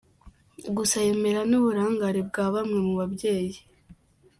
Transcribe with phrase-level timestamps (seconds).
[0.77, 3.57] Gusa yemera n’uburangare bwa bamwe mu babyeyi.